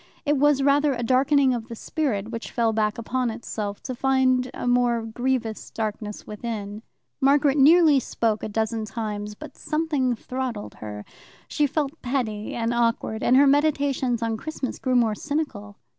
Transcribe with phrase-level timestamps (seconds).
[0.25, 4.49] It was rather a darkening of the spirit which fell back upon itself, to find
[4.51, 6.81] a more grievous darkness within.
[7.19, 11.05] Margaret nearly spoke a dozen times, but something throttled her.
[11.47, 15.77] She felt petty and awkward, and her meditations on Christmas grew more cynical.